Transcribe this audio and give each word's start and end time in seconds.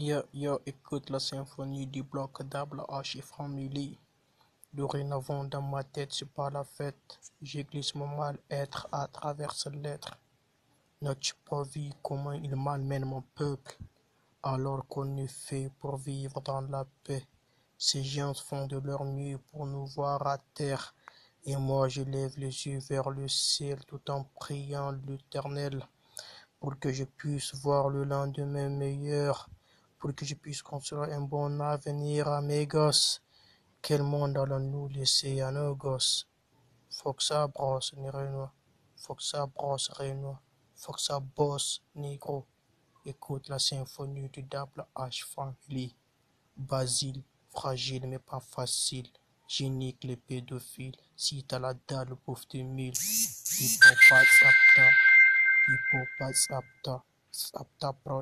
Yo, 0.00 0.60
écoute 0.64 1.10
la 1.10 1.18
symphonie 1.18 1.84
du 1.84 2.04
bloc 2.04 2.44
Double 2.44 2.82
H 2.88 3.18
et 3.18 3.20
Family. 3.20 3.98
Dorénavant, 4.72 5.42
dans 5.42 5.60
ma 5.60 5.82
tête, 5.82 6.12
c'est 6.12 6.32
pas 6.32 6.50
la 6.50 6.62
fête. 6.62 7.18
Je 7.42 7.62
glisse 7.62 7.96
mon 7.96 8.06
mal-être 8.06 8.86
à 8.92 9.08
travers 9.08 9.52
ces 9.52 9.70
lettres. 9.70 10.16
N'as-tu 11.02 11.34
pas 11.44 11.64
vu 11.64 11.90
comment 12.00 12.30
il 12.30 12.54
malmène 12.54 13.06
mon 13.06 13.22
peuple? 13.34 13.76
Alors 14.40 14.86
qu'on 14.86 15.16
est 15.16 15.26
fait 15.26 15.72
pour 15.80 15.96
vivre 15.96 16.40
dans 16.42 16.60
la 16.60 16.86
paix 17.02 17.26
Ces 17.76 18.04
gens 18.04 18.34
font 18.34 18.68
de 18.68 18.78
leur 18.78 19.04
mieux 19.04 19.38
pour 19.50 19.66
nous 19.66 19.86
voir 19.86 20.24
à 20.28 20.38
terre. 20.54 20.94
Et 21.42 21.56
moi, 21.56 21.88
je 21.88 22.02
lève 22.02 22.38
les 22.38 22.66
yeux 22.66 22.78
vers 22.88 23.10
le 23.10 23.26
ciel 23.26 23.84
tout 23.84 24.08
en 24.12 24.22
priant 24.36 24.92
l'Éternel 24.92 25.84
pour 26.60 26.78
que 26.78 26.92
je 26.92 27.02
puisse 27.02 27.52
voir 27.56 27.88
le 27.88 28.04
lendemain 28.04 28.68
meilleur, 28.68 29.48
pour 29.98 30.14
que 30.14 30.24
je 30.24 30.34
puisse 30.34 30.62
construire 30.62 31.12
un 31.12 31.20
bon 31.20 31.60
avenir 31.60 32.28
à 32.28 32.40
mes 32.40 32.66
gosses. 32.66 33.20
Quel 33.82 34.02
monde 34.02 34.36
allons-nous 34.36 34.88
laisser 34.88 35.40
à 35.40 35.50
nos 35.50 35.74
gosses? 35.74 36.26
Ça 36.88 37.46
brosse, 37.46 37.94
Renoir. 37.96 38.52
Faut 38.96 39.14
que 39.14 39.22
ça 39.22 39.46
brosse, 39.46 39.88
Renoir. 39.90 40.40
Ça 40.74 41.20
bosse, 41.20 41.82
négro. 41.94 42.46
Écoute 43.04 43.48
la 43.48 43.58
symphonie 43.58 44.28
du 44.28 44.42
Double 44.42 44.86
H 44.94 45.24
Family. 45.24 45.96
Basile, 46.56 47.22
fragile 47.50 48.06
mais 48.06 48.18
pas 48.18 48.40
facile. 48.40 49.08
Génique 49.48 50.04
les 50.04 50.16
pédophiles. 50.16 50.96
Si 51.16 51.42
t'as 51.44 51.58
la 51.58 51.74
dalle, 51.74 52.14
pauvre 52.16 52.46
tes 52.46 52.62
mille. 52.62 52.94
Hippopathe 52.94 54.42
apta. 54.42 54.88
Hippopathe 55.66 56.50
apta. 56.50 57.04
Apta 57.54 57.92
prod. 57.92 58.16